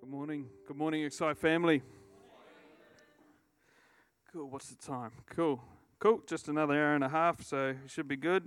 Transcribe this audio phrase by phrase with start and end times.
[0.00, 0.46] Good morning.
[0.66, 1.82] Good morning, Excite family.
[4.32, 4.48] Cool.
[4.48, 5.10] What's the time?
[5.28, 5.60] Cool.
[5.98, 6.22] Cool.
[6.26, 8.42] Just another hour and a half, so it should be good.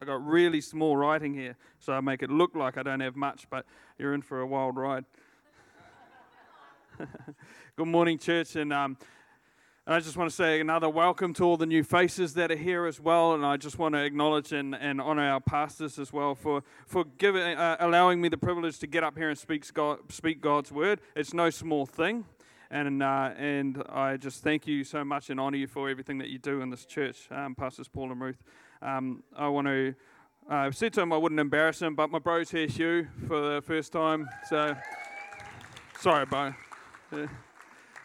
[0.00, 3.16] I got really small writing here, so I make it look like I don't have
[3.16, 3.66] much, but
[3.98, 5.04] you're in for a wild ride.
[7.76, 8.96] good morning, church, and um,
[9.86, 12.56] and I just want to say another welcome to all the new faces that are
[12.56, 13.34] here as well.
[13.34, 17.04] And I just want to acknowledge and, and honor our pastors as well for, for
[17.04, 20.72] giving, uh, allowing me the privilege to get up here and speak, God, speak God's
[20.72, 21.00] word.
[21.14, 22.24] It's no small thing.
[22.68, 26.30] And, uh, and I just thank you so much and honor you for everything that
[26.30, 28.42] you do in this church, um, Pastors Paul and Ruth.
[28.82, 29.94] Um, I want to,
[30.50, 33.54] uh, I said to him I wouldn't embarrass him, but my bro's here, Hugh, for
[33.54, 34.28] the first time.
[34.48, 34.74] So,
[36.00, 36.54] sorry, bro.
[37.12, 37.26] Yeah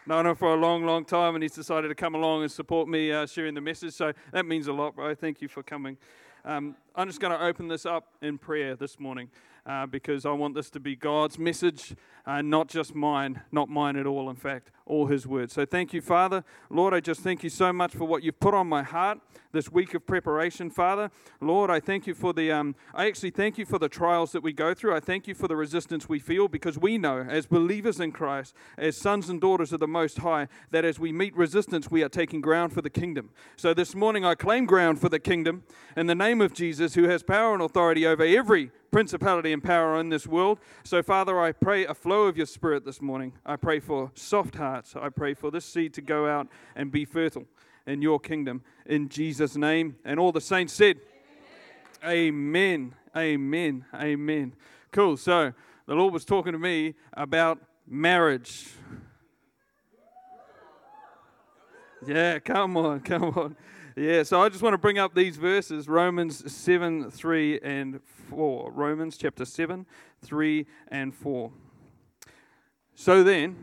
[0.06, 2.88] known him for a long, long time, and he's decided to come along and support
[2.88, 3.94] me uh, sharing the message.
[3.94, 5.14] So that means a lot, bro.
[5.14, 5.96] Thank you for coming.
[6.44, 9.30] Um, I'm just going to open this up in prayer this morning
[9.64, 11.94] uh, because I want this to be God's message,
[12.26, 15.52] uh, not just mine, not mine at all, in fact, all His words.
[15.52, 16.44] So thank you, Father.
[16.68, 19.20] Lord, I just thank you so much for what you've put on my heart
[19.52, 21.10] this week of preparation, Father.
[21.40, 24.42] Lord, I thank you for the, um, I actually thank you for the trials that
[24.42, 24.96] we go through.
[24.96, 28.54] I thank you for the resistance we feel because we know, as believers in Christ,
[28.76, 32.08] as sons and daughters of the Most High, that as we meet resistance, we are
[32.08, 33.30] taking ground for the kingdom.
[33.56, 35.62] So this morning, I claim ground for the kingdom
[35.96, 39.98] in the name of Jesus, who has power and authority over every principality and power
[39.98, 40.60] in this world.
[40.84, 43.32] So, Father, I pray a flow of your spirit this morning.
[43.44, 44.94] I pray for soft hearts.
[44.94, 47.46] I pray for this seed to go out and be fertile
[47.86, 48.62] in your kingdom.
[48.86, 49.96] In Jesus' name.
[50.04, 51.00] And all the saints said,
[52.04, 52.94] Amen.
[53.16, 53.84] Amen.
[53.84, 53.84] Amen.
[53.94, 54.54] Amen.
[54.92, 55.16] Cool.
[55.16, 55.52] So,
[55.86, 58.68] the Lord was talking to me about marriage.
[62.06, 63.56] Yeah, come on, come on.
[63.94, 68.70] Yeah, so I just want to bring up these verses Romans 7, 3, and 4.
[68.72, 69.84] Romans chapter 7,
[70.22, 71.52] 3, and 4.
[72.94, 73.56] So then,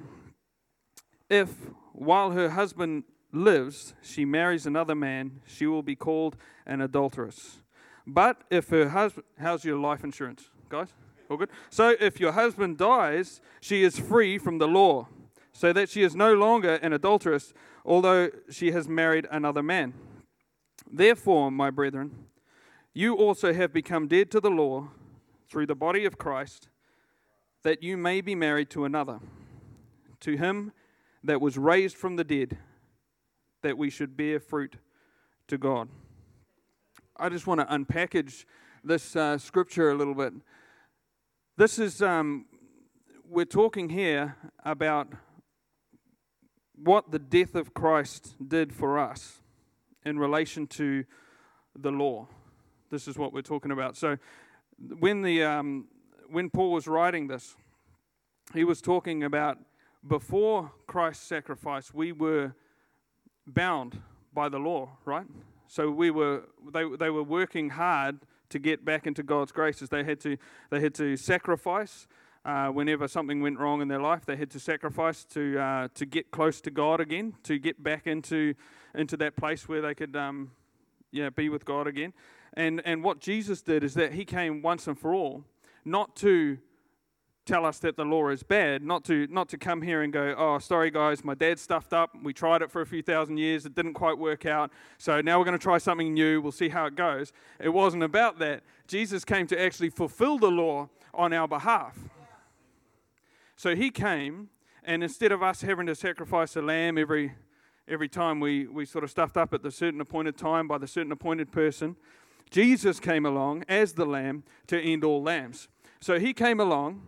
[1.32, 1.50] if
[1.94, 6.36] while her husband lives, she marries another man, she will be called
[6.68, 7.64] an adulteress.
[8.06, 10.90] But if her husband, how's your life insurance, guys?
[11.30, 11.50] All good?
[11.72, 15.08] So if your husband dies, she is free from the law,
[15.54, 17.52] so that she is no longer an adulteress,
[17.84, 19.94] although she has married another man.
[20.92, 22.26] Therefore, my brethren,
[22.94, 24.90] you also have become dead to the law
[25.48, 26.70] through the body of Christ,
[27.64, 29.20] that you may be married to another,
[30.22, 30.72] to him
[31.24, 32.58] that was raised from the dead,
[33.62, 34.78] that we should bear fruit
[35.48, 35.90] to God.
[37.18, 38.46] I just want to unpackage
[38.84, 40.34] this uh, scripture a little bit.
[41.58, 42.46] This is, um,
[43.28, 45.10] we're talking here about
[46.76, 49.42] what the death of Christ did for us
[50.06, 51.04] in relation to
[51.78, 52.28] the law.
[52.90, 53.96] This is what we're talking about.
[53.96, 54.18] So,
[55.00, 55.88] when the um,
[56.30, 57.56] when Paul was writing this,
[58.54, 59.58] he was talking about
[60.08, 62.54] before Christ's sacrifice, we were
[63.46, 64.02] bound
[64.34, 65.26] by the law, right?
[65.68, 66.44] So we were
[66.74, 69.90] they they were working hard to get back into God's graces.
[69.90, 70.38] They had to
[70.70, 72.08] they had to sacrifice.
[72.46, 76.06] Uh, whenever something went wrong in their life, they had to sacrifice to uh, to
[76.06, 78.56] get close to God again, to get back into
[78.96, 80.52] into that place where they could, um,
[81.12, 82.14] yeah, be with God again.
[82.54, 85.44] And and what Jesus did is that He came once and for all,
[85.86, 86.58] not to
[87.46, 90.36] tell us that the law is bad, not to not to come here and go,
[90.38, 92.12] oh, sorry guys, my dad stuffed up.
[92.24, 94.72] We tried it for a few thousand years, it didn't quite work out.
[94.98, 96.42] So now we're going to try something new.
[96.42, 97.34] We'll see how it goes.
[97.60, 98.64] It wasn't about that.
[98.88, 101.98] Jesus came to actually fulfill the law on our behalf.
[103.56, 104.50] So he came,
[104.84, 107.34] and instead of us having to sacrifice a lamb every
[107.90, 110.88] every time we, we sort of stuffed up at the certain appointed time by the
[110.88, 111.96] certain appointed person,
[112.50, 115.68] Jesus came along as the lamb to end all lambs.
[116.00, 117.02] So he came along,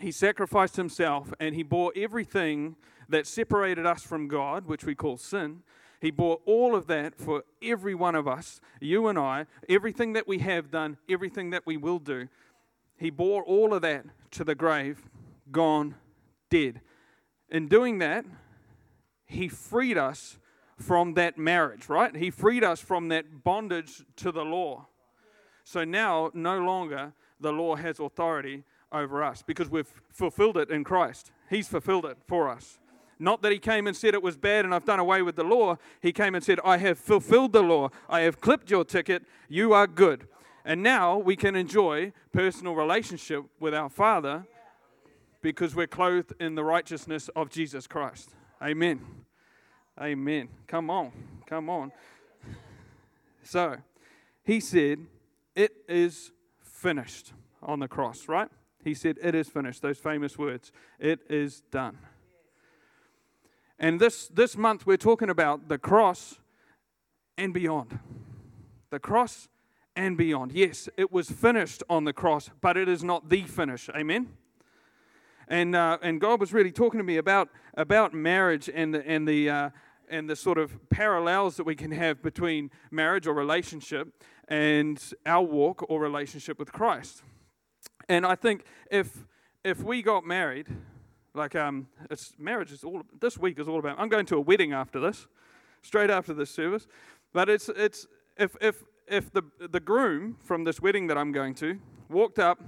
[0.00, 2.76] he sacrificed himself, and he bore everything
[3.08, 5.62] that separated us from God, which we call sin.
[6.00, 10.28] He bore all of that for every one of us, you and I, everything that
[10.28, 12.28] we have done, everything that we will do.
[12.96, 15.02] He bore all of that to the grave,
[15.50, 15.94] gone,
[16.50, 16.80] dead.
[17.50, 18.24] In doing that,
[19.26, 20.38] he freed us
[20.78, 22.14] from that marriage, right?
[22.14, 24.86] He freed us from that bondage to the law.
[25.64, 28.62] So now, no longer the law has authority
[28.92, 31.32] over us because we've fulfilled it in Christ.
[31.50, 32.78] He's fulfilled it for us.
[33.18, 35.44] Not that he came and said it was bad and I've done away with the
[35.44, 35.78] law.
[36.00, 37.90] He came and said, I have fulfilled the law.
[38.08, 39.24] I have clipped your ticket.
[39.48, 40.28] You are good.
[40.64, 44.46] And now we can enjoy personal relationship with our Father
[45.40, 48.34] because we're clothed in the righteousness of Jesus Christ.
[48.62, 49.00] Amen.
[50.00, 50.48] Amen.
[50.66, 51.12] Come on.
[51.46, 51.92] Come on.
[53.42, 53.76] So,
[54.44, 54.98] he said,
[55.54, 56.32] It is
[56.62, 57.32] finished
[57.62, 58.48] on the cross, right?
[58.82, 59.82] He said, It is finished.
[59.82, 60.72] Those famous words.
[60.98, 61.98] It is done.
[63.78, 66.36] And this, this month, we're talking about the cross
[67.36, 67.98] and beyond.
[68.90, 69.48] The cross
[69.94, 70.52] and beyond.
[70.52, 73.90] Yes, it was finished on the cross, but it is not the finish.
[73.94, 74.28] Amen?
[75.48, 79.26] And, uh, and God was really talking to me about, about marriage and the, and,
[79.28, 79.70] the, uh,
[80.08, 85.42] and the sort of parallels that we can have between marriage or relationship and our
[85.42, 87.22] walk or relationship with Christ.
[88.08, 89.26] And I think if,
[89.64, 90.68] if we got married,
[91.36, 93.98] like um, it's marriage is all this week is all about.
[93.98, 95.26] I'm going to a wedding after this,
[95.82, 96.86] straight after this service.
[97.32, 98.06] But it's it's
[98.36, 101.78] if if if the the groom from this wedding that I'm going to
[102.08, 102.62] walked up,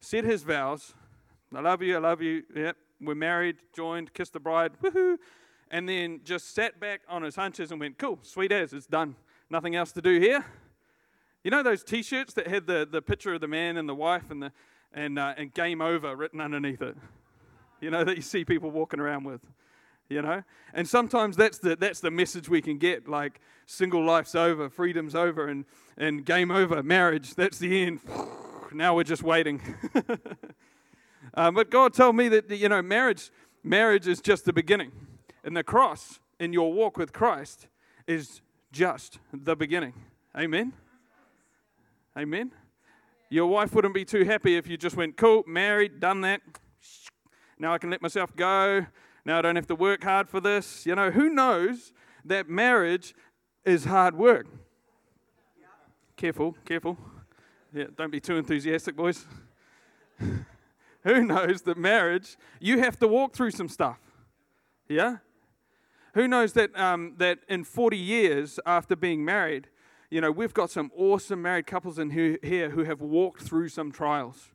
[0.00, 0.94] said his vows,
[1.54, 5.16] I love you, I love you, yep, we're married, joined, kissed the bride, woohoo,
[5.70, 9.16] and then just sat back on his hunches and went, cool, sweet as, it's done.
[9.50, 10.44] Nothing else to do here.
[11.44, 14.30] You know those T-shirts that had the, the picture of the man and the wife
[14.30, 14.52] and the
[14.94, 16.96] and uh, and game over written underneath it
[17.82, 19.40] you know, that you see people walking around with,
[20.08, 20.42] you know?
[20.72, 25.14] And sometimes that's the, that's the message we can get like, single life's over, freedom's
[25.14, 25.64] over, and,
[25.98, 28.00] and game over, marriage, that's the end.
[28.72, 29.60] now we're just waiting.
[31.34, 33.30] um, but God told me that, you know, marriage,
[33.62, 34.92] marriage is just the beginning.
[35.44, 37.66] And the cross in your walk with Christ
[38.06, 38.40] is
[38.70, 39.94] just the beginning.
[40.36, 40.72] Amen?
[42.16, 42.52] Amen?
[43.28, 46.42] Your wife wouldn't be too happy if you just went, cool, married, done that,
[47.62, 48.84] now I can let myself go.
[49.24, 50.84] Now I don't have to work hard for this.
[50.84, 51.92] You know, who knows
[52.24, 53.14] that marriage
[53.64, 54.48] is hard work?
[56.16, 56.98] Careful, careful.
[57.72, 59.26] Yeah, don't be too enthusiastic, boys.
[61.04, 63.98] who knows that marriage, you have to walk through some stuff?
[64.88, 65.18] Yeah?
[66.14, 69.68] Who knows that, um, that in 40 years after being married,
[70.10, 73.90] you know, we've got some awesome married couples in here who have walked through some
[73.90, 74.50] trials,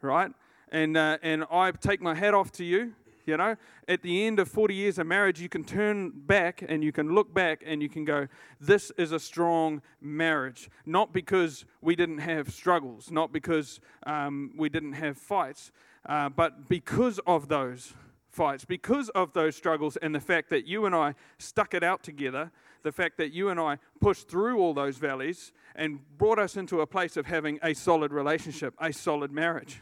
[0.00, 0.30] right?
[0.70, 2.94] And, uh, and I take my hat off to you.
[3.26, 3.56] You know,
[3.88, 7.14] at the end of 40 years of marriage, you can turn back and you can
[7.14, 8.28] look back and you can go,
[8.60, 10.68] This is a strong marriage.
[10.84, 15.72] Not because we didn't have struggles, not because um, we didn't have fights,
[16.06, 17.94] uh, but because of those
[18.28, 22.02] fights, because of those struggles, and the fact that you and I stuck it out
[22.02, 22.50] together,
[22.82, 26.80] the fact that you and I pushed through all those valleys and brought us into
[26.80, 29.80] a place of having a solid relationship, a solid marriage.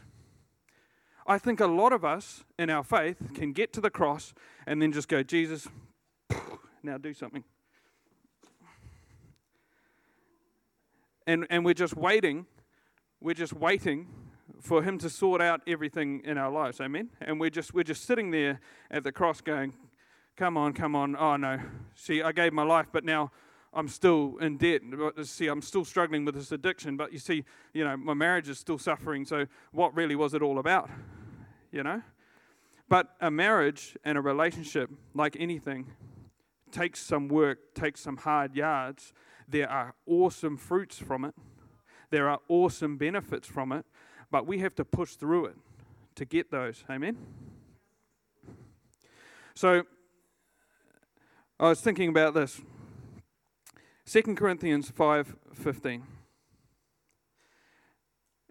[1.25, 4.33] I think a lot of us in our faith can get to the cross
[4.67, 5.67] and then just go, Jesus,
[6.83, 7.43] now do something.
[11.25, 12.45] And, and we're just waiting,
[13.21, 14.07] we're just waiting
[14.59, 16.81] for him to sort out everything in our lives.
[16.81, 17.09] Amen?
[17.21, 18.59] And we're just, we're just sitting there
[18.91, 19.73] at the cross going,
[20.35, 21.15] come on, come on.
[21.15, 21.59] Oh, no.
[21.95, 23.31] See, I gave my life, but now
[23.75, 24.81] I'm still in debt.
[25.23, 27.43] See, I'm still struggling with this addiction, but you see,
[27.73, 29.25] you know, my marriage is still suffering.
[29.25, 30.89] So, what really was it all about?
[31.71, 32.01] You know?
[32.87, 35.87] But a marriage and a relationship, like anything,
[36.71, 39.13] takes some work, takes some hard yards.
[39.47, 41.33] There are awesome fruits from it,
[42.11, 43.85] there are awesome benefits from it,
[44.29, 45.55] but we have to push through it
[46.15, 46.83] to get those.
[46.89, 47.17] Amen?
[49.55, 49.83] So,
[51.59, 52.61] I was thinking about this.
[54.05, 56.03] 2 Corinthians 5:15.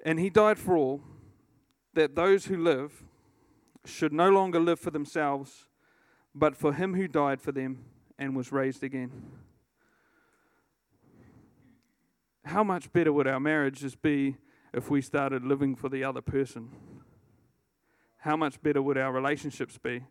[0.04, 1.02] And he died for all
[1.94, 3.04] that those who live
[3.84, 5.66] should no longer live for themselves
[6.34, 7.84] but for him who died for them
[8.18, 9.10] and was raised again.
[12.44, 14.36] How much better would our marriages be
[14.72, 16.70] if we started living for the other person?
[18.18, 20.04] How much better would our relationships be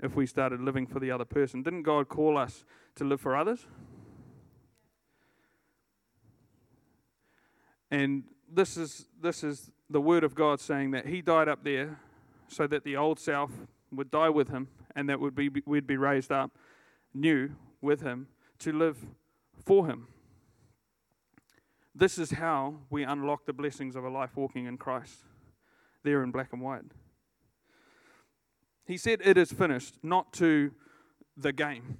[0.00, 1.62] if we started living for the other person?
[1.62, 2.64] Didn't God call us
[2.96, 3.66] to live for others?
[7.90, 12.00] And this is, this is the word of God saying that He died up there
[12.48, 13.50] so that the old self
[13.92, 16.52] would die with Him and that would be, we'd be raised up
[17.14, 17.50] new
[17.80, 18.28] with Him
[18.60, 18.98] to live
[19.64, 20.08] for Him.
[21.94, 25.20] This is how we unlock the blessings of a life walking in Christ,
[26.02, 26.82] there in black and white.
[28.86, 30.72] He said, It is finished, not to
[31.36, 31.98] the game.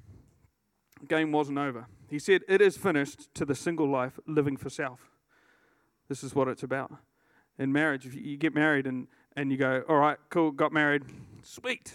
[1.09, 1.87] game wasn't over.
[2.09, 5.01] He said, It is finished to the single life living for self.
[6.09, 6.93] This is what it's about.
[7.59, 11.03] In marriage, if you get married and, and you go, all right, cool, got married,
[11.43, 11.95] sweet.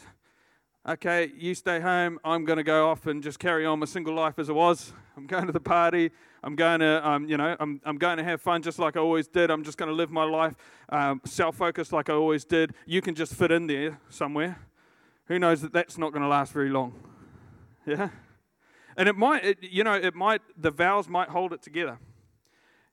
[0.87, 2.19] Okay, you stay home.
[2.23, 4.91] I'm going to go off and just carry on my single life as it was.
[5.15, 6.09] I'm going to the party.
[6.43, 8.99] I'm going to, um, you know, I'm, I'm going to have fun just like I
[8.99, 9.51] always did.
[9.51, 10.55] I'm just going to live my life
[10.89, 12.73] um, self-focused like I always did.
[12.87, 14.59] You can just fit in there somewhere.
[15.25, 16.93] Who knows that that's not going to last very long?
[17.85, 18.09] Yeah,
[18.97, 20.41] and it might, it, you know, it might.
[20.57, 21.99] The vows might hold it together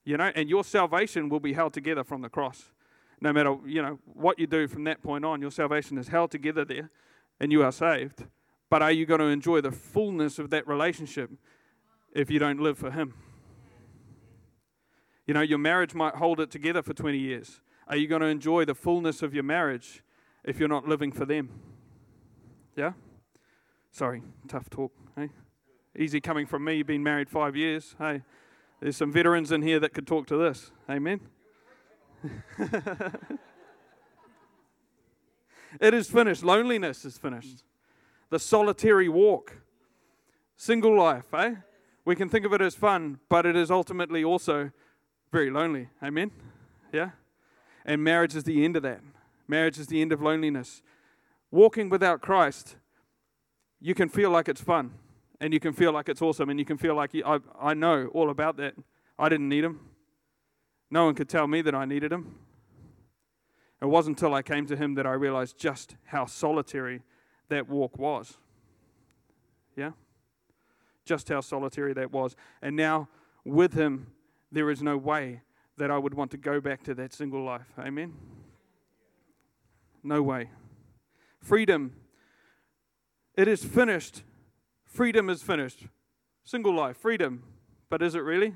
[0.05, 2.73] you know, and your salvation will be held together from the cross.
[3.21, 6.31] no matter you know what you do from that point on, your salvation is held
[6.31, 6.91] together there,
[7.41, 8.25] and you are saved.
[8.71, 11.31] But are you going to enjoy the fullness of that relationship
[12.13, 13.15] if you don't live for Him?
[15.27, 17.61] You know, your marriage might hold it together for 20 years.
[17.87, 20.03] Are you going to enjoy the fullness of your marriage
[20.45, 21.51] if you're not living for them?
[22.77, 22.93] Yeah?
[23.91, 24.93] Sorry, tough talk.
[25.17, 25.31] Hey?
[25.97, 27.97] Easy coming from me, you've been married five years.
[27.99, 28.23] Hey,
[28.81, 30.71] there's some veterans in here that could talk to this.
[30.89, 31.21] Amen.
[35.81, 36.45] it is finished.
[36.45, 37.65] Loneliness is finished.
[38.31, 39.57] The solitary walk.
[40.57, 41.57] Single life, eh?
[42.05, 44.71] We can think of it as fun, but it is ultimately also
[45.33, 45.89] very lonely.
[46.03, 46.31] Amen?
[46.93, 47.11] Yeah?
[47.85, 49.01] And marriage is the end of that.
[49.47, 50.83] Marriage is the end of loneliness.
[51.51, 52.77] Walking without Christ,
[53.81, 54.93] you can feel like it's fun
[55.41, 58.09] and you can feel like it's awesome and you can feel like I, I know
[58.13, 58.75] all about that.
[59.19, 59.81] I didn't need him.
[60.91, 62.35] No one could tell me that I needed him.
[63.81, 67.03] It wasn't until I came to him that I realized just how solitary
[67.49, 68.37] that walk was.
[69.77, 69.93] Yeah?
[71.05, 72.35] Just how solitary that was.
[72.61, 73.09] And now,
[73.45, 74.09] with him,
[74.51, 75.43] there is no way
[75.77, 77.67] that I would want to go back to that single life.
[77.79, 78.15] Amen?
[80.03, 80.51] No way.
[81.41, 81.93] Freedom.
[83.37, 84.23] It is finished.
[84.89, 85.87] Freedom is finished.
[86.45, 87.43] Single life, freedom.
[87.91, 88.55] But is it really?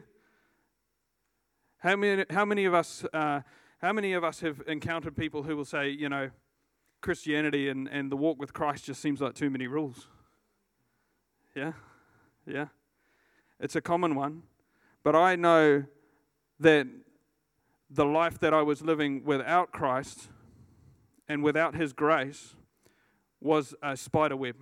[1.78, 3.42] How many, how many of us uh,
[3.82, 6.30] how many of us have encountered people who will say, you know,
[7.00, 10.06] Christianity and, and the walk with Christ just seems like too many rules?
[11.54, 11.72] Yeah?
[12.46, 12.66] Yeah?
[13.58, 14.44] It's a common one.
[15.02, 15.84] But I know
[16.60, 16.86] that
[17.90, 20.28] the life that I was living without Christ
[21.28, 22.54] and without His grace
[23.40, 24.54] was a spider web.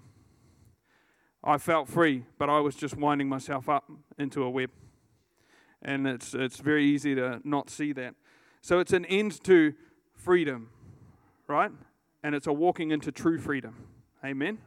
[1.43, 4.71] I felt free, but I was just winding myself up into a web
[5.83, 8.15] and it's, it's very easy to not see that.
[8.61, 9.75] So it's an end to
[10.15, 10.71] freedom,
[11.47, 11.71] right?
[12.23, 13.75] And it's a walking into true freedom.
[14.25, 14.59] Amen?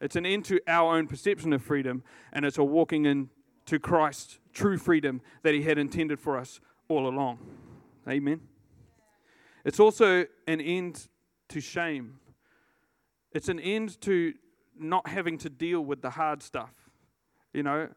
[0.00, 4.38] It's an end to our own perception of freedom, and it's a walking into Christ's
[4.52, 7.38] true freedom that He had intended for us all along.
[8.08, 8.40] Amen?
[9.64, 11.08] It's also an end
[11.48, 12.20] to shame.
[13.32, 14.32] It's an end to
[14.80, 16.72] not having to deal with the hard stuff.
[17.52, 17.88] You know,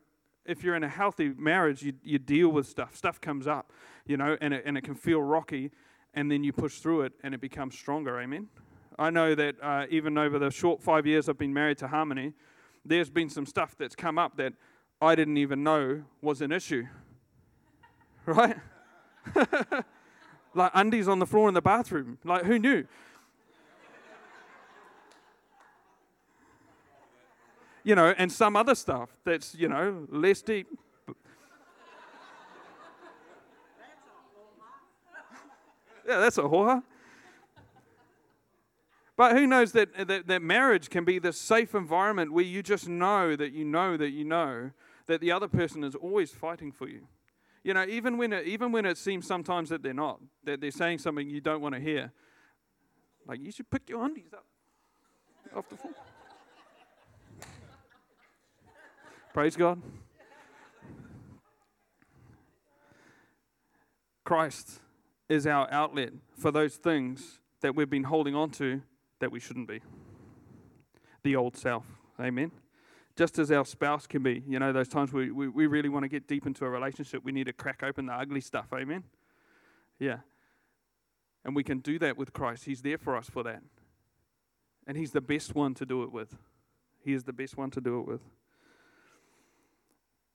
[0.46, 2.96] if you're in a healthy marriage, you, you deal with stuff.
[2.96, 3.72] Stuff comes up,
[4.06, 5.72] you know, and it, and it can feel rocky,
[6.14, 8.20] and then you push through it and it becomes stronger.
[8.20, 8.48] Amen.
[9.00, 12.34] I know that uh, even over the short five years I've been married to Harmony,
[12.86, 14.54] there's been some stuff that's come up that
[15.02, 16.86] I didn't even know was an issue.
[18.26, 18.56] Right?
[20.54, 22.20] like undies on the floor in the bathroom.
[22.24, 22.86] Like, who knew?
[27.84, 30.68] You know, and some other stuff that's, you know, less deep.
[36.08, 36.84] yeah, that's a whore.
[39.16, 42.90] But who knows that, that, that marriage can be this safe environment where you just
[42.90, 44.72] know that you know that you know
[45.06, 47.08] that the other person is always fighting for you.
[47.64, 50.72] You know, even when it, even when it seems sometimes that they're not, that they're
[50.72, 52.12] saying something you don't want to hear.
[53.26, 54.46] Like, you should pick your undies up
[55.56, 55.94] off the floor.
[59.34, 59.82] Praise God.
[64.24, 64.80] Christ
[65.28, 68.84] is our outlet for those things that we've been holding on to
[69.20, 69.82] that we shouldn't be.
[71.24, 71.86] The old self.
[72.22, 72.52] Amen.
[73.16, 76.04] Just as our spouse can be, you know, those times we, we, we really want
[76.04, 78.68] to get deep into a relationship, we need to crack open the ugly stuff.
[78.72, 79.04] Amen.
[79.98, 80.18] Yeah.
[81.44, 82.66] And we can do that with Christ.
[82.66, 83.64] He's there for us for that.
[84.86, 86.36] And He's the best one to do it with.
[87.04, 88.22] He is the best one to do it with.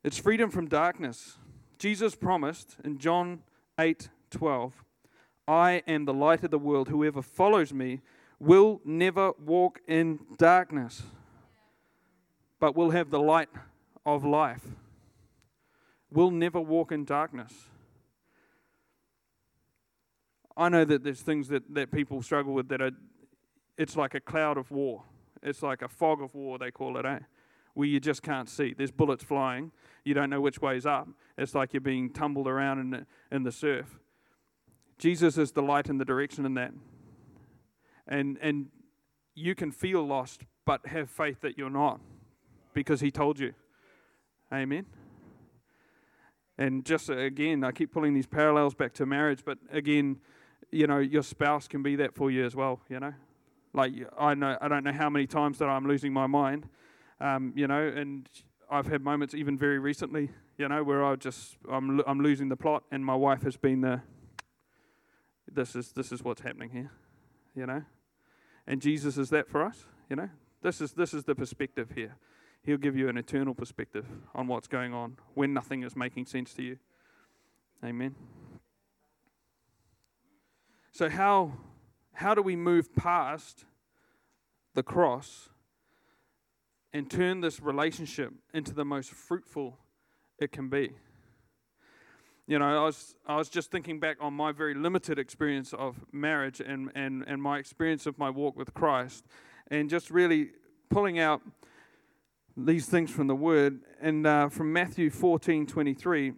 [0.09, 1.37] It's freedom from darkness.
[1.79, 3.43] Jesus promised in John
[3.79, 4.83] 8 12,
[5.47, 6.89] I am the light of the world.
[6.89, 8.01] Whoever follows me
[8.41, 11.03] will never walk in darkness,
[12.59, 13.51] but will have the light
[14.07, 14.65] of life.
[16.11, 17.53] Will never walk in darkness.
[20.57, 22.93] I know that there's things that, that people struggle with that are,
[23.77, 25.03] it's like a cloud of war.
[25.43, 27.19] It's like a fog of war, they call it, eh?
[27.75, 28.75] where you just can't see.
[28.77, 29.71] There's bullets flying.
[30.05, 31.09] You don't know which way's up.
[31.37, 33.99] It's like you're being tumbled around in the, in the surf.
[34.99, 36.73] Jesus is the light and the direction in that.
[38.07, 38.67] And, and
[39.35, 42.01] you can feel lost, but have faith that you're not
[42.75, 43.55] because he told you.
[44.53, 44.87] Amen.
[46.57, 50.19] And just again, I keep pulling these parallels back to marriage, but again,
[50.73, 53.15] you know, your spouse can be that for you as well, you know.
[53.73, 56.67] Like I know I don't know how many times that I'm losing my mind
[57.21, 58.29] um, you know, and
[58.71, 62.57] I've had moments even very recently, you know, where I just I'm I'm losing the
[62.57, 64.03] plot, and my wife has been the,
[65.51, 66.91] this is this is what's happening here,
[67.55, 67.83] you know.
[68.67, 70.29] And Jesus is that for us, you know.
[70.63, 72.17] This is this is the perspective here.
[72.63, 76.53] He'll give you an eternal perspective on what's going on when nothing is making sense
[76.55, 76.79] to you.
[77.83, 78.15] Amen.
[80.93, 81.53] So how
[82.13, 83.65] how do we move past
[84.75, 85.49] the cross
[86.93, 89.79] and turn this relationship into the most fruitful
[90.39, 90.91] it can be?
[92.47, 96.05] You know, I was I was just thinking back on my very limited experience of
[96.13, 99.27] marriage and, and, and my experience of my walk with Christ
[99.71, 100.53] and just really
[100.89, 101.43] pulling out
[102.57, 103.81] these things from the Word.
[104.01, 106.33] And uh, from Matthew 14 23,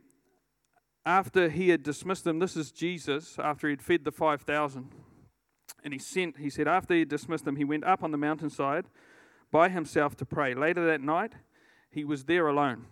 [1.06, 4.90] after he had dismissed them, this is Jesus, after he'd fed the 5,000.
[5.82, 8.18] And he sent, he said, after he had dismissed them, he went up on the
[8.18, 8.86] mountainside
[9.50, 10.54] by himself to pray.
[10.54, 11.32] Later that night,
[11.90, 12.86] he was there alone.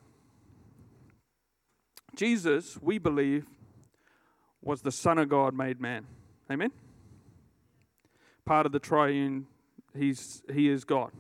[2.15, 3.47] Jesus, we believe,
[4.63, 6.07] was the Son of God made man.
[6.51, 6.73] Amen?
[8.45, 9.47] Part of the triune,
[9.97, 11.13] he's, he is God.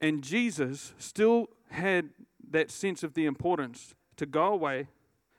[0.00, 2.10] And Jesus still had
[2.50, 4.86] that sense of the importance to go away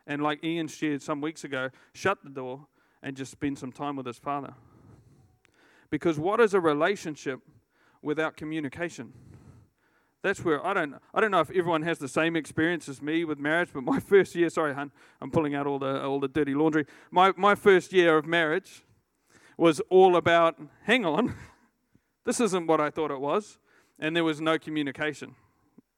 [0.07, 2.67] and, like Ian shared some weeks ago, shut the door
[3.01, 4.53] and just spend some time with his father.
[5.89, 7.39] Because what is a relationship
[8.05, 9.11] without communication?
[10.21, 13.25] That's where I don't I don't know if everyone has the same experience as me
[13.25, 16.29] with marriage, but my first year, sorry, hun, I'm pulling out all the all the
[16.29, 16.85] dirty laundry.
[17.11, 18.83] My my first year of marriage
[19.57, 21.35] was all about hang on,
[22.25, 23.57] this isn't what I thought it was
[23.99, 25.35] and there was no communication.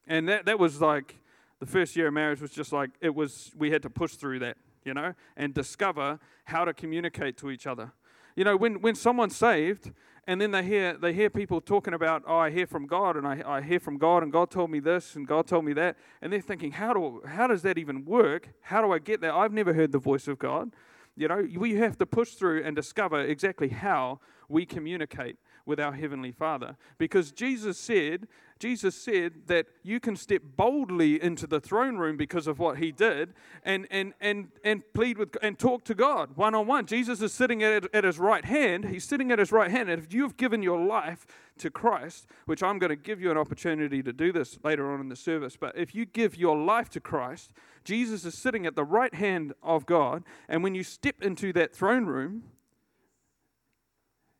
[0.08, 1.16] And that, that was like
[1.60, 4.40] the first year of marriage was just like it was, we had to push through
[4.40, 7.92] that, you know, and discover how to communicate to each other.
[8.36, 9.92] You know, when, when someone's saved
[10.27, 13.25] and then they hear, they hear people talking about, oh, I hear from God and
[13.25, 15.96] I, I hear from God and God told me this and God told me that,
[16.22, 18.50] and they're thinking, how, do, how does that even work?
[18.60, 19.34] How do I get that?
[19.34, 20.74] I've never heard the voice of God.
[21.15, 24.19] You know, we have to push through and discover exactly how
[24.50, 26.77] we communicate with our heavenly Father.
[26.97, 28.27] Because Jesus said,
[28.60, 32.91] Jesus said that you can step boldly into the throne room because of what he
[32.91, 36.86] did and and and and plead with and talk to God one on one.
[36.88, 38.86] Jesus is sitting at, at his right hand.
[38.86, 39.89] He's sitting at his right hand.
[39.89, 41.27] And if you've given your life
[41.60, 45.01] to Christ, which I'm going to give you an opportunity to do this later on
[45.01, 47.51] in the service, but if you give your life to Christ,
[47.84, 51.75] Jesus is sitting at the right hand of God, and when you step into that
[51.75, 52.43] throne room,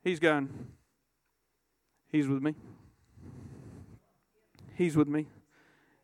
[0.04, 0.68] he's going,
[2.12, 2.56] He's with me.
[4.76, 5.28] He's with me.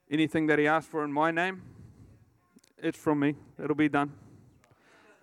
[0.10, 1.62] Anything that He asks for in my name,
[2.78, 3.36] it's from me.
[3.62, 4.12] It'll be done.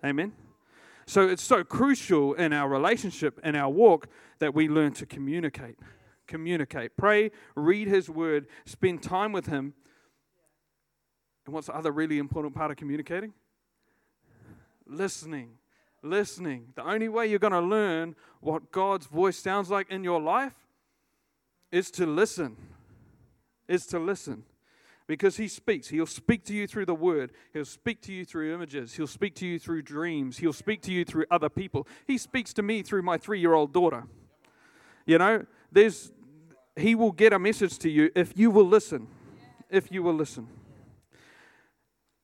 [0.03, 0.33] Amen.
[1.05, 4.07] So it's so crucial in our relationship and our walk
[4.39, 5.77] that we learn to communicate.
[6.27, 6.95] Communicate.
[6.97, 9.73] Pray, read His Word, spend time with Him.
[11.45, 13.33] And what's the other really important part of communicating?
[14.87, 15.51] Listening.
[16.01, 16.67] Listening.
[16.75, 20.53] The only way you're going to learn what God's voice sounds like in your life
[21.71, 22.57] is to listen.
[23.67, 24.43] Is to listen.
[25.07, 25.89] Because he speaks.
[25.89, 27.31] He'll speak to you through the word.
[27.53, 28.93] He'll speak to you through images.
[28.93, 30.37] He'll speak to you through dreams.
[30.37, 31.87] He'll speak to you through other people.
[32.07, 34.03] He speaks to me through my three year old daughter.
[35.05, 36.11] You know, there's
[36.75, 39.07] he will get a message to you if you will listen.
[39.69, 40.47] If you will listen.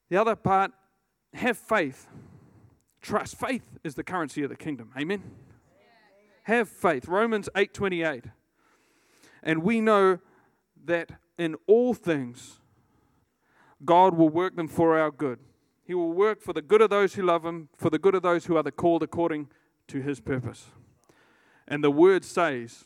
[0.10, 0.72] The other part,
[1.34, 2.08] have faith.
[3.02, 3.38] Trust.
[3.40, 4.92] Faith is the currency of the kingdom.
[4.98, 5.24] Amen.
[6.44, 7.08] Have faith.
[7.08, 8.32] Romans 8:28.
[9.44, 10.20] And we know
[10.86, 12.60] that in all things,
[13.86, 15.40] God will work them for our good.
[15.84, 18.24] He will work for the good of those who love Him, for the good of
[18.24, 19.48] those who are the called according
[19.88, 20.66] to His purpose.
[21.68, 22.86] And the word says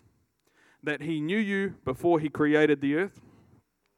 [0.83, 3.21] that He knew you before He created the earth,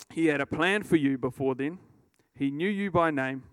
[0.10, 1.80] He had a plan for you before then,
[2.36, 3.44] He knew you by name,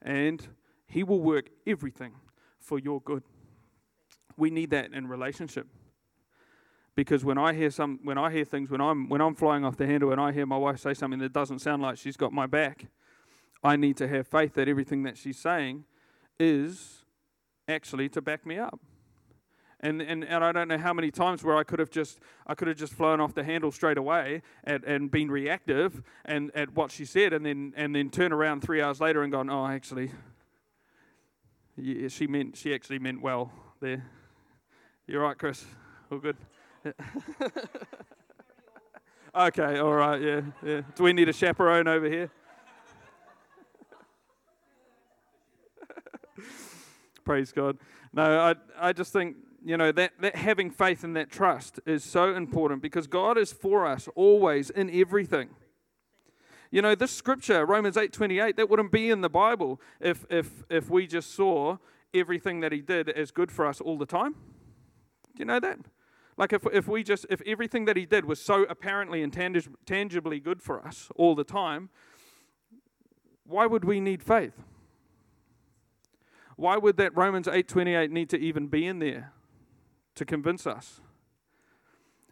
[0.00, 0.46] and
[0.86, 2.12] He will work everything
[2.58, 3.22] for your good.
[4.36, 5.66] We need that in relationship
[6.94, 9.76] because when I hear some when I hear things when I'm when I'm flying off
[9.76, 12.32] the handle and I hear my wife say something that doesn't sound like she's got
[12.32, 12.86] my back,
[13.62, 15.84] I need to have faith that everything that she's saying
[16.38, 17.04] is
[17.68, 18.80] actually to back me up.
[19.82, 22.54] And, and, and I don't know how many times where I could have just I
[22.54, 26.74] could have just flown off the handle straight away and, and been reactive and at
[26.74, 29.66] what she said and then and then turn around three hours later and gone, Oh
[29.66, 30.10] actually
[31.76, 33.50] yeah, she meant she actually meant well
[33.80, 34.04] there.
[35.06, 35.64] You're right, Chris.
[36.10, 36.36] All good.
[39.34, 40.80] okay, all right, yeah, yeah.
[40.94, 42.30] Do we need a chaperone over here?
[47.24, 47.78] Praise God.
[48.12, 52.02] No, I, I just think, you know, that, that having faith and that trust is
[52.02, 55.50] so important because God is for us always in everything.
[56.70, 60.88] You know, this scripture, Romans 8:28, that wouldn't be in the Bible if if if
[60.88, 61.78] we just saw
[62.14, 64.32] everything that He did as good for us all the time?
[64.32, 65.78] Do you know that?
[66.40, 70.40] Like if, if we just if everything that he did was so apparently and tangibly
[70.40, 71.90] good for us all the time,
[73.44, 74.54] why would we need faith?
[76.56, 79.34] Why would that Romans 8:28 need to even be in there
[80.14, 81.02] to convince us?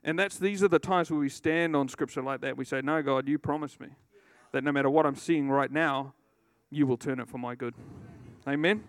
[0.03, 2.57] And that's these are the times where we stand on scripture like that.
[2.57, 3.89] We say, "No, God, you promised me
[4.53, 6.15] that no matter what I'm seeing right now,
[6.71, 7.75] you will turn it for my good."
[8.47, 8.85] Amen.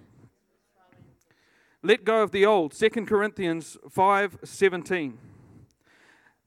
[1.81, 2.73] Let go of the old.
[2.73, 5.17] 2 Corinthians 5:17.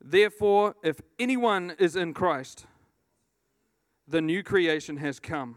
[0.00, 2.66] Therefore, if anyone is in Christ,
[4.06, 5.56] the new creation has come.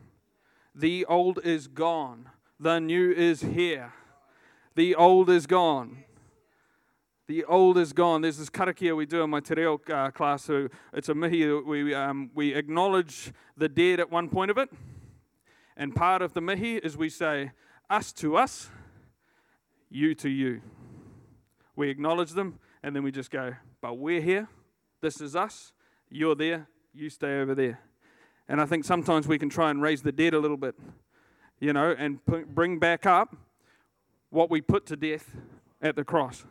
[0.73, 2.29] The old is gone.
[2.59, 3.91] The new is here.
[4.75, 6.05] The old is gone.
[7.27, 8.21] The old is gone.
[8.21, 10.43] There's this karakia we do in my te reo uh, class.
[10.43, 11.51] So it's a mihi.
[11.51, 14.69] We, um, we acknowledge the dead at one point of it.
[15.75, 17.51] And part of the mihi is we say,
[17.89, 18.69] us to us,
[19.89, 20.61] you to you.
[21.75, 24.47] We acknowledge them, and then we just go, but we're here.
[25.01, 25.73] This is us.
[26.09, 26.67] You're there.
[26.93, 27.79] You stay over there.
[28.47, 30.75] And I think sometimes we can try and raise the dead a little bit,
[31.59, 33.35] you know, and bring back up
[34.29, 35.35] what we put to death
[35.81, 36.45] at the cross.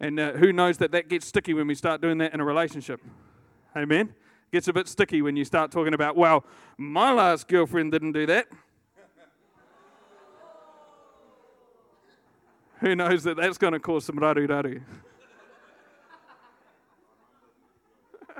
[0.00, 2.44] And uh, who knows that that gets sticky when we start doing that in a
[2.44, 3.00] relationship?
[3.76, 4.14] Amen?
[4.52, 6.44] Gets a bit sticky when you start talking about, well,
[6.78, 8.46] my last girlfriend didn't do that.
[12.80, 14.82] Who knows that that's going to cause some raru raru?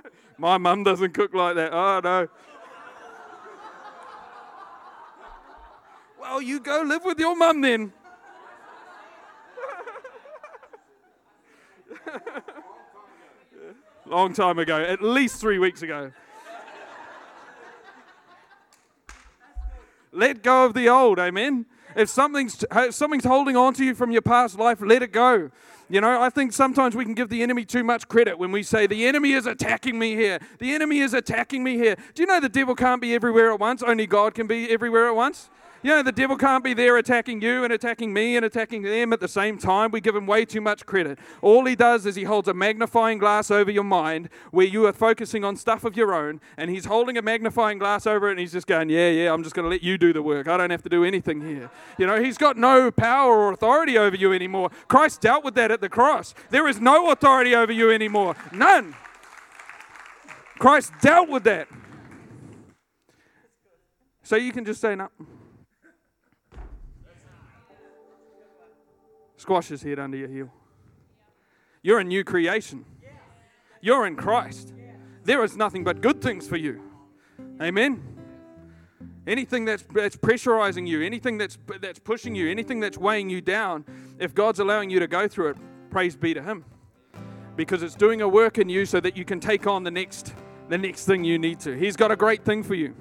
[0.39, 1.73] My mum doesn't cook like that.
[1.73, 2.29] Oh, no.
[6.21, 7.93] well, you go live with your mum then.
[14.07, 16.13] Long time ago, at least three weeks ago.
[20.13, 21.67] Let go of the old, amen.
[21.97, 25.51] If something's, if something's holding on to you from your past life, let it go.
[25.89, 28.63] You know, I think sometimes we can give the enemy too much credit when we
[28.63, 30.41] say, the enemy is attacking me here.
[30.59, 31.97] The enemy is attacking me here.
[32.15, 33.83] Do you know the devil can't be everywhere at once?
[33.83, 35.49] Only God can be everywhere at once.
[35.87, 39.13] You know, the devil can't be there attacking you and attacking me and attacking them
[39.13, 39.93] at the same time.
[39.93, 41.17] We give him way too much credit.
[41.43, 44.93] All he does is he holds a magnifying glass over your mind where you are
[44.93, 48.41] focusing on stuff of your own, and he's holding a magnifying glass over it and
[48.41, 50.49] he's just going, Yeah, yeah, I'm just going to let you do the work.
[50.49, 51.71] I don't have to do anything here.
[51.99, 54.73] You know, he's got no power or authority over you anymore.
[54.89, 56.35] Christ dealt with that at the cross.
[56.51, 58.35] There is no authority over you anymore.
[58.51, 58.97] None.
[60.59, 61.69] Christ dealt with that.
[64.25, 65.11] So you can just say, No.
[69.37, 70.53] Squash head under your heel.
[71.83, 72.85] You're a new creation.
[73.81, 74.73] You're in Christ.
[75.25, 76.83] There is nothing but good things for you.
[77.61, 78.03] Amen.
[79.27, 83.85] Anything that's, that's pressurizing you, anything that's, that's pushing you, anything that's weighing you down,
[84.19, 85.57] if God's allowing you to go through it,
[85.91, 86.65] praise be to Him.
[87.57, 90.35] Because it's doing a work in you so that you can take on the next,
[90.69, 91.77] the next thing you need to.
[91.77, 92.95] He's got a great thing for you.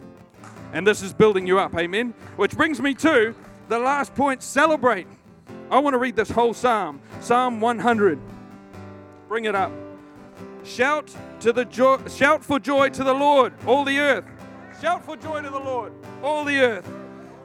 [0.74, 1.76] And this is building you up.
[1.76, 2.14] Amen.
[2.38, 3.36] Which brings me to
[3.68, 5.08] the last point celebrate.
[5.72, 8.20] I want to read this whole psalm, Psalm 100.
[9.28, 9.72] Bring it up.
[10.64, 14.26] Shout to the joy, shout for joy to the Lord, all the earth.
[14.82, 16.90] Shout for joy to the Lord, all the earth.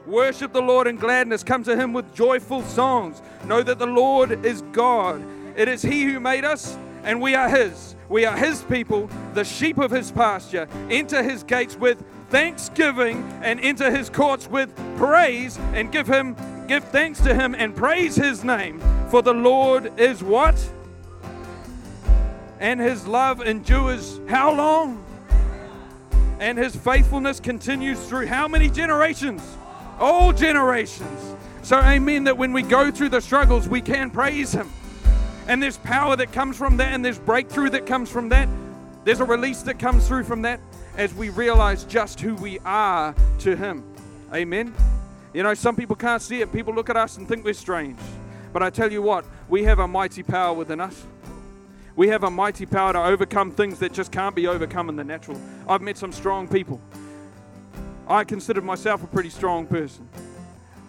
[0.06, 1.42] Worship the Lord in gladness.
[1.42, 3.22] Come to him with joyful songs.
[3.44, 5.22] Know that the Lord is God.
[5.56, 7.94] It is he who made us, and we are his.
[8.08, 10.68] We are his people, the sheep of his pasture.
[10.90, 16.34] Enter his gates with thanksgiving and enter his courts with praise and give him
[16.70, 18.80] give thanks to him and praise his name
[19.10, 20.54] for the Lord is what?
[22.60, 25.04] And his love endures how long?
[26.38, 29.42] And his faithfulness continues through how many generations?
[29.98, 31.34] All generations.
[31.62, 34.70] So, amen, that when we go through the struggles, we can praise him.
[35.48, 38.48] And there's power that comes from that, and there's breakthrough that comes from that.
[39.02, 40.60] There's a release that comes through from that
[40.96, 43.82] as we realize just who we are to Him.
[44.32, 44.72] Amen.
[45.32, 46.52] You know, some people can't see it.
[46.52, 47.98] People look at us and think we're strange.
[48.52, 51.04] But I tell you what, we have a mighty power within us.
[51.94, 55.04] We have a mighty power to overcome things that just can't be overcome in the
[55.04, 55.40] natural.
[55.68, 56.80] I've met some strong people.
[58.08, 60.08] I consider myself a pretty strong person.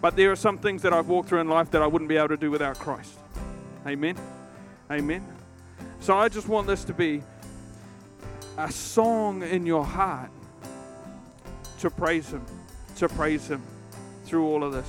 [0.00, 2.16] But there are some things that I've walked through in life that I wouldn't be
[2.16, 3.14] able to do without Christ.
[3.86, 4.16] Amen.
[4.90, 5.24] Amen.
[6.00, 7.22] So I just want this to be
[8.58, 10.30] a song in your heart
[11.78, 12.44] to praise Him,
[12.96, 13.62] to praise Him
[14.32, 14.88] through all of this.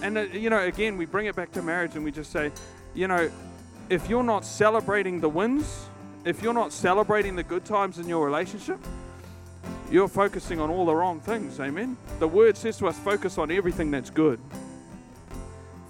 [0.00, 2.50] And, uh, you know, again, we bring it back to marriage and we just say,
[2.94, 3.30] you know,
[3.90, 5.84] if you're not celebrating the wins,
[6.24, 8.78] if you're not celebrating the good times in your relationship,
[9.90, 11.60] you're focusing on all the wrong things.
[11.60, 11.98] Amen.
[12.18, 14.40] The word says to us, focus on everything that's good.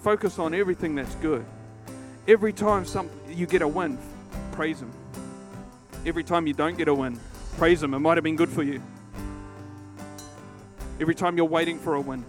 [0.01, 1.45] focus on everything that's good.
[2.27, 3.97] Every time some, you get a win,
[4.51, 4.91] praise Him.
[6.05, 7.17] Every time you don't get a win,
[7.57, 7.93] praise Him.
[7.93, 8.83] It might have been good for you.
[10.99, 12.25] Every time you're waiting for a win,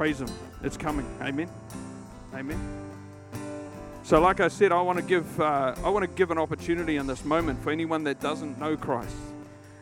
[0.00, 0.30] praise Him.
[0.62, 1.06] It's coming.
[1.20, 1.46] Amen.
[2.32, 2.58] Amen.
[4.02, 6.96] So, like I said, I want to give uh, I want to give an opportunity
[6.96, 9.14] in this moment for anyone that doesn't know Christ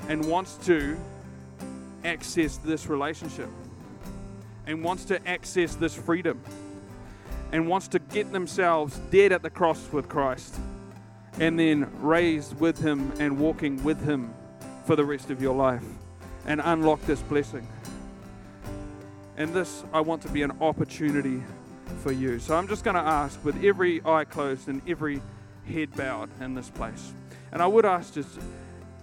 [0.09, 0.99] and wants to
[2.03, 3.49] access this relationship
[4.67, 6.43] and wants to access this freedom
[7.53, 10.59] and wants to get themselves dead at the cross with Christ
[11.39, 14.35] and then raised with Him and walking with Him
[14.85, 15.85] for the rest of your life
[16.45, 17.69] and unlock this blessing.
[19.39, 21.45] And this, I want to be an opportunity
[22.03, 22.41] for you.
[22.41, 25.23] So I'm just going to ask, with every eye closed and every
[25.65, 27.13] head bowed in this place.
[27.53, 28.41] And I would ask just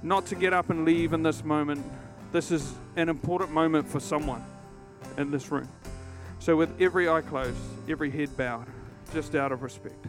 [0.03, 1.85] not to get up and leave in this moment.
[2.33, 4.43] This is an important moment for someone
[5.17, 5.69] in this room.
[6.39, 8.67] So, with every eye closed, every head bowed,
[9.13, 10.05] just out of respect,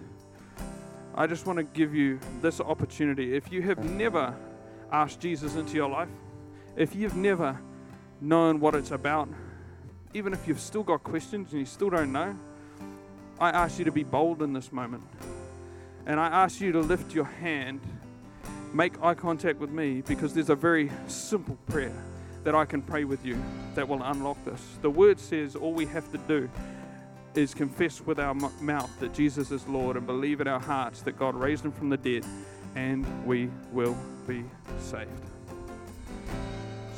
[1.14, 3.36] I just want to give you this opportunity.
[3.36, 4.34] If you have never
[4.90, 6.08] asked Jesus into your life,
[6.74, 7.56] if you've never
[8.20, 9.28] known what it's about,
[10.16, 12.34] even if you've still got questions and you still don't know,
[13.38, 15.04] I ask you to be bold in this moment.
[16.06, 17.80] And I ask you to lift your hand,
[18.72, 21.92] make eye contact with me, because there's a very simple prayer
[22.44, 23.38] that I can pray with you
[23.74, 24.62] that will unlock this.
[24.80, 26.48] The word says all we have to do
[27.34, 31.18] is confess with our mouth that Jesus is Lord and believe in our hearts that
[31.18, 32.24] God raised him from the dead,
[32.74, 34.44] and we will be
[34.78, 35.10] saved.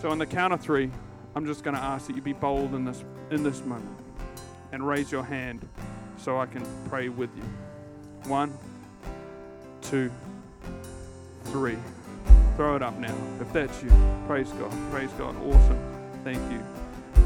[0.01, 0.93] So, on the count of three,
[1.39, 3.97] I'm just going to ask that you be bold in this, in this moment
[4.73, 5.65] and raise your hand
[6.17, 7.45] so I can pray with you.
[8.29, 8.53] One,
[9.81, 10.11] two,
[11.45, 11.77] three.
[12.57, 13.15] Throw it up now.
[13.41, 13.93] If that's you,
[14.27, 14.73] praise God.
[14.91, 15.37] Praise God.
[15.45, 15.79] Awesome.
[16.25, 16.61] Thank you.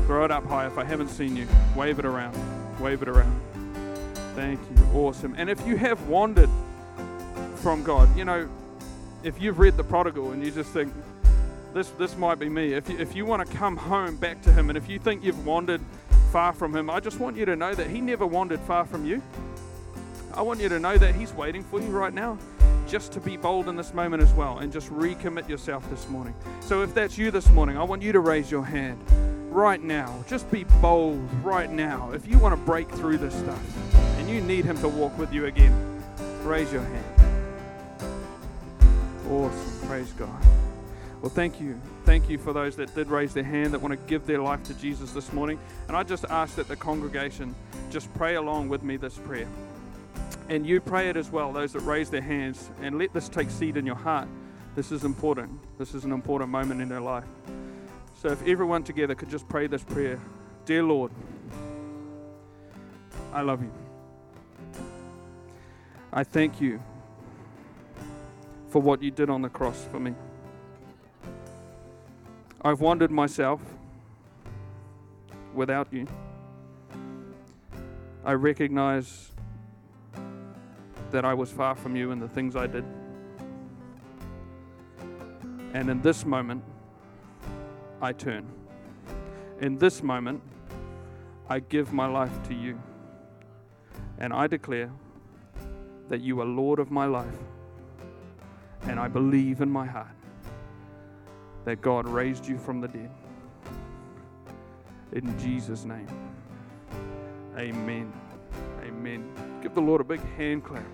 [0.04, 0.66] Throw it up high.
[0.66, 2.36] If I haven't seen you, wave it around.
[2.82, 3.40] Wave it around.
[4.34, 4.84] Thank you.
[4.92, 5.34] Awesome.
[5.38, 6.50] And if you have wandered
[7.54, 8.46] from God, you know,
[9.22, 10.92] if you've read the prodigal and you just think,
[11.74, 12.74] this, this might be me.
[12.74, 15.24] If you, if you want to come home back to Him, and if you think
[15.24, 15.80] you've wandered
[16.30, 19.06] far from Him, I just want you to know that He never wandered far from
[19.06, 19.22] you.
[20.34, 22.38] I want you to know that He's waiting for you right now
[22.86, 26.34] just to be bold in this moment as well and just recommit yourself this morning.
[26.60, 29.02] So if that's you this morning, I want you to raise your hand
[29.50, 30.24] right now.
[30.28, 32.10] Just be bold right now.
[32.12, 35.32] If you want to break through this stuff and you need Him to walk with
[35.32, 36.02] you again,
[36.42, 37.04] raise your hand.
[39.30, 39.88] Awesome.
[39.88, 40.61] Praise God.
[41.22, 41.80] Well, thank you.
[42.04, 44.64] Thank you for those that did raise their hand that want to give their life
[44.64, 45.56] to Jesus this morning.
[45.86, 47.54] And I just ask that the congregation
[47.90, 49.46] just pray along with me this prayer.
[50.48, 53.50] And you pray it as well, those that raise their hands, and let this take
[53.50, 54.26] seed in your heart.
[54.74, 55.60] This is important.
[55.78, 57.24] This is an important moment in their life.
[58.20, 60.20] So if everyone together could just pray this prayer
[60.64, 61.12] Dear Lord,
[63.32, 63.72] I love you.
[66.12, 66.80] I thank you
[68.70, 70.14] for what you did on the cross for me.
[72.64, 73.60] I've wandered myself
[75.52, 76.06] without you.
[78.24, 79.32] I recognize
[81.10, 82.84] that I was far from you in the things I did.
[85.74, 86.62] And in this moment,
[88.00, 88.46] I turn.
[89.60, 90.40] In this moment,
[91.48, 92.80] I give my life to you.
[94.18, 94.92] And I declare
[96.08, 97.40] that you are Lord of my life.
[98.82, 100.14] And I believe in my heart
[101.64, 103.10] that God raised you from the dead.
[105.12, 106.08] In Jesus' name.
[107.56, 108.12] Amen.
[108.82, 109.60] Amen.
[109.62, 110.84] Give the Lord a big hand clap.